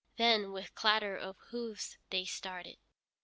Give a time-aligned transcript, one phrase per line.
[0.17, 2.77] Then with clatter of hoofs they started.